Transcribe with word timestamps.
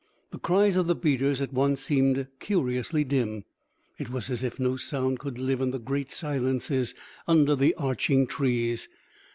The 0.31 0.39
cries 0.39 0.77
of 0.77 0.87
the 0.87 0.95
beaters 0.95 1.41
at 1.41 1.53
once 1.53 1.79
seemed 1.79 2.25
curiously 2.39 3.03
dim. 3.03 3.43
It 3.99 4.09
was 4.09 4.31
as 4.31 4.41
if 4.41 4.59
no 4.59 4.75
sound 4.75 5.19
could 5.19 5.37
live 5.37 5.61
in 5.61 5.69
the 5.69 5.77
great 5.77 6.09
silences 6.09 6.95
under 7.27 7.55
the 7.55 7.75
arching 7.75 8.25
trees. 8.25 8.87